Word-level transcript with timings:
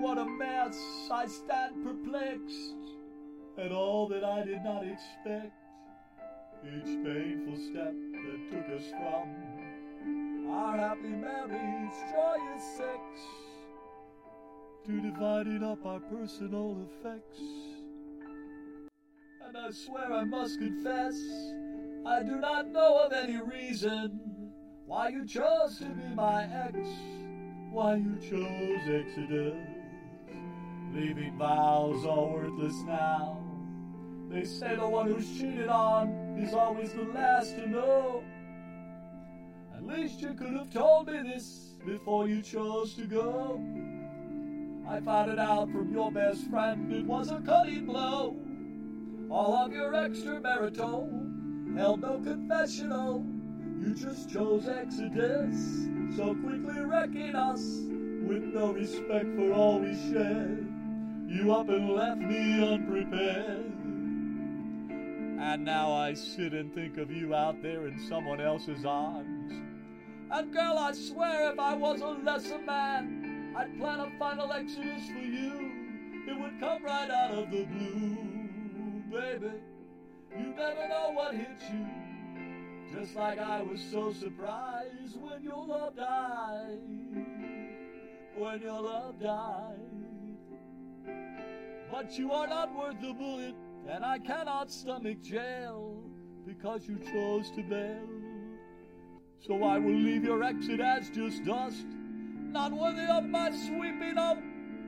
mess, 0.00 1.08
I 1.10 1.26
stand 1.26 1.84
perplexed. 1.84 2.74
At 3.58 3.72
all 3.72 4.08
that 4.08 4.24
I 4.24 4.44
did 4.44 4.62
not 4.62 4.84
expect. 4.84 5.52
Each 6.64 7.04
painful 7.04 7.56
step 7.56 7.94
that 7.94 8.50
took 8.50 8.76
us 8.76 8.90
from 8.90 10.48
our 10.50 10.76
happy 10.76 11.08
marriage, 11.08 11.92
joyous 12.10 12.64
sex, 12.76 13.00
to 14.86 15.00
dividing 15.00 15.62
up 15.62 15.84
our 15.84 16.00
personal 16.00 16.86
effects. 16.86 17.40
And 19.46 19.56
I 19.56 19.70
swear 19.70 20.12
I 20.12 20.24
must 20.24 20.58
confess, 20.58 21.16
I 22.06 22.22
do 22.22 22.36
not 22.36 22.68
know 22.68 22.98
of 23.04 23.12
any 23.12 23.40
reason 23.40 24.20
why 24.86 25.08
you 25.08 25.26
chose 25.26 25.78
to 25.78 25.86
be 25.86 26.14
my 26.14 26.44
ex, 26.44 26.76
why 27.70 27.96
you 27.96 28.16
chose 28.20 28.88
Exodus, 28.88 29.79
leaving 30.94 31.38
vows 31.38 32.04
all 32.04 32.32
worthless 32.32 32.82
now. 32.82 33.38
They 34.28 34.44
say 34.44 34.76
the 34.76 34.88
one 34.88 35.08
who's 35.08 35.28
cheated 35.38 35.68
on 35.68 36.36
is 36.38 36.54
always 36.54 36.92
the 36.92 37.02
last 37.02 37.56
to 37.56 37.68
know. 37.68 38.22
At 39.74 39.86
least 39.86 40.20
you 40.20 40.34
could 40.34 40.52
have 40.52 40.70
told 40.70 41.08
me 41.08 41.20
this 41.22 41.74
before 41.84 42.28
you 42.28 42.42
chose 42.42 42.94
to 42.94 43.04
go. 43.06 43.60
I 44.88 45.00
found 45.00 45.30
it 45.30 45.38
out 45.38 45.70
from 45.70 45.92
your 45.92 46.10
best 46.10 46.48
friend, 46.50 46.92
it 46.92 47.04
was 47.04 47.30
a 47.30 47.40
cutting 47.40 47.86
blow. 47.86 48.36
All 49.30 49.54
of 49.54 49.72
your 49.72 49.92
extramarital 49.92 51.76
held 51.76 52.00
no 52.00 52.20
confessional. 52.20 53.24
You 53.80 53.94
just 53.94 54.30
chose 54.30 54.68
Exodus, 54.68 55.86
so 56.16 56.34
quickly 56.34 56.84
wrecking 56.84 57.34
us 57.34 57.60
with 58.26 58.42
no 58.42 58.72
respect 58.72 59.26
for 59.36 59.52
all 59.52 59.78
we 59.78 59.94
shared. 60.12 60.79
You 61.30 61.52
up 61.52 61.68
and 61.68 61.90
left 61.90 62.20
me 62.20 62.60
unprepared. 62.60 63.72
And 65.40 65.64
now 65.64 65.92
I 65.92 66.12
sit 66.12 66.52
and 66.52 66.74
think 66.74 66.98
of 66.98 67.12
you 67.12 67.36
out 67.36 67.62
there 67.62 67.86
in 67.86 68.00
someone 68.08 68.40
else's 68.40 68.84
arms. 68.84 69.52
And 70.32 70.52
girl, 70.52 70.76
I 70.76 70.90
swear 70.90 71.52
if 71.52 71.58
I 71.60 71.74
was 71.74 72.00
a 72.00 72.08
lesser 72.08 72.58
man, 72.58 73.54
I'd 73.56 73.78
plan 73.78 74.00
a 74.00 74.10
final 74.18 74.52
exodus 74.52 75.06
for 75.06 75.20
you. 75.20 75.70
It 76.26 76.36
would 76.36 76.58
come 76.58 76.84
right 76.84 77.08
out 77.08 77.30
of 77.30 77.50
the 77.52 77.64
blue, 77.64 78.16
baby. 79.08 79.52
You 80.36 80.46
never 80.56 80.88
know 80.88 81.12
what 81.12 81.36
hits 81.36 81.62
you. 81.72 81.86
Just 82.92 83.14
like 83.14 83.38
I 83.38 83.62
was 83.62 83.80
so 83.92 84.12
surprised 84.12 85.20
when 85.20 85.44
your 85.44 85.64
love 85.64 85.94
died. 85.94 86.80
When 88.36 88.60
your 88.62 88.80
love 88.80 89.20
died. 89.20 89.78
But 92.00 92.18
you 92.18 92.32
are 92.32 92.46
not 92.46 92.74
worth 92.74 92.98
the 93.02 93.12
bullet, 93.12 93.54
and 93.86 94.02
I 94.02 94.18
cannot 94.18 94.70
stomach 94.70 95.20
jail 95.20 96.02
because 96.46 96.88
you 96.88 96.98
chose 97.12 97.50
to 97.50 97.62
bail. 97.62 98.08
So 99.38 99.62
I 99.62 99.78
will 99.78 99.92
leave 99.92 100.24
your 100.24 100.42
exit 100.42 100.80
as 100.80 101.10
just 101.10 101.44
dust, 101.44 101.84
not 102.38 102.72
worthy 102.72 103.04
of 103.04 103.24
my 103.24 103.50
sweeping 103.50 104.16
up 104.16 104.38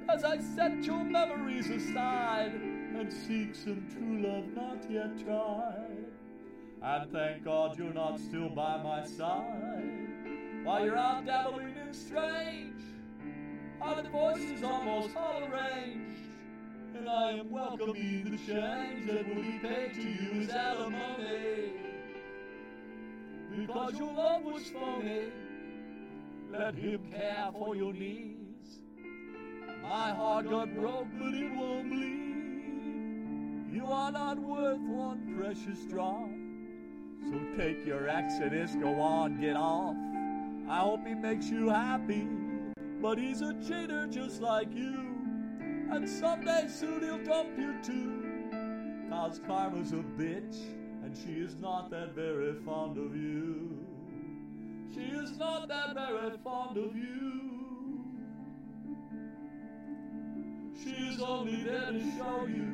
as 0.09 0.25
I 0.25 0.39
set 0.39 0.83
your 0.85 1.05
memories 1.05 1.69
aside 1.69 2.55
and 2.55 3.13
seek 3.13 3.55
some 3.57 3.87
true 3.93 4.27
love 4.27 4.47
not 4.55 4.91
yet 4.91 5.23
tried. 5.23 6.07
And 6.83 7.13
thank 7.13 7.45
God 7.45 7.77
you're 7.77 7.93
not 7.93 8.21
still 8.21 8.49
by 8.49 8.83
my 8.83 9.05
side 9.05 10.65
while 10.65 10.83
you're 10.83 10.97
out 10.97 11.27
dabbling 11.27 11.77
in 11.77 11.93
strange. 11.93 12.81
Our 13.83 14.03
voices 14.05 14.63
almost 14.63 15.15
all 15.15 15.43
arranged, 15.43 16.22
and 16.97 17.09
I 17.09 17.33
am 17.33 17.51
welcoming 17.51 18.25
the 18.25 18.53
change 18.53 19.07
that 19.07 19.29
will 19.29 19.43
be 19.43 19.59
paid 19.63 19.95
to 19.95 20.03
you 20.03 20.43
as 20.43 20.51
alimony. 20.51 21.73
Because 23.57 23.99
your 23.99 24.13
love 24.13 24.43
was 24.45 24.69
phony, 24.69 25.33
let 26.51 26.75
him 26.75 27.01
care 27.13 27.51
for 27.53 27.77
your 27.77 27.93
needs. 27.93 28.79
My 29.83 30.13
heart 30.13 30.49
got 30.49 30.75
broke, 30.75 31.09
but 31.19 31.35
it 31.35 31.55
won't 31.55 31.91
bleed. 31.91 32.23
You 33.73 33.87
are 33.87 34.13
not 34.13 34.39
worth 34.39 34.81
one 34.81 35.35
precious 35.37 35.85
drop. 35.89 36.29
So 37.31 37.39
take 37.57 37.87
your 37.87 38.09
exodus, 38.09 38.75
go 38.77 39.01
on, 39.01 39.41
get 39.41 39.57
off. 39.57 39.97
I 40.69 40.79
hope 40.79 41.07
he 41.07 41.15
makes 41.15 41.47
you 41.47 41.69
happy, 41.69 42.27
but 43.01 43.19
he's 43.19 43.43
a 43.43 43.55
cheater 43.67 44.07
just 44.09 44.41
like 44.41 44.75
you. 44.75 45.22
And 45.93 46.09
someday 46.09 46.69
soon 46.69 47.03
he'll 47.03 47.23
dump 47.23 47.51
you 47.59 47.75
too. 47.83 49.11
Cause 49.11 49.43
karma's 49.47 49.93
a 49.93 49.97
bitch, 49.97 50.57
and 51.05 51.15
she 51.15 51.33
is 51.33 51.55
not 51.57 51.91
that 51.91 52.15
very 52.15 52.55
fond 52.65 52.97
of 52.97 53.15
you. 53.15 53.77
She 54.95 55.03
is 55.03 55.37
not 55.37 55.69
that 55.69 55.95
very 55.95 56.39
fond 56.43 56.79
of 56.79 56.97
you. 56.97 58.01
She 60.83 60.93
is 60.93 61.21
only 61.21 61.63
there 61.63 61.93
to 61.93 62.01
show 62.17 62.47
you 62.47 62.73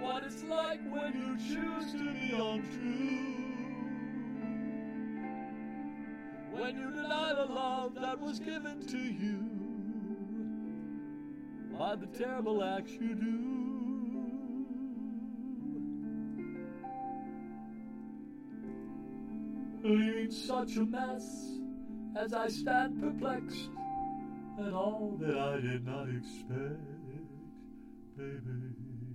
what 0.00 0.22
it's 0.22 0.44
like 0.44 0.80
when 0.88 1.12
you 1.12 1.36
choose 1.36 1.92
to 1.94 2.12
be 2.12 2.30
untrue. 2.32 3.34
When 6.52 6.78
you 6.78 6.90
deny 6.92 7.34
the 7.34 7.52
love 7.52 7.96
that 7.96 8.20
was 8.20 8.38
given 8.38 8.86
to 8.86 8.98
you 8.98 9.69
by 11.80 11.96
the 11.96 12.06
terrible 12.08 12.62
acts 12.62 12.92
you 12.92 13.14
do. 13.14 13.40
Leaving 19.82 20.30
such 20.30 20.76
a 20.76 20.84
mess 20.84 21.24
as 22.18 22.34
I 22.34 22.48
stand 22.48 23.00
perplexed 23.00 23.70
at 24.58 24.74
all 24.74 25.16
that 25.22 25.38
I 25.38 25.58
did 25.62 25.86
not 25.86 26.06
expect, 26.10 26.84
baby. 28.14 29.09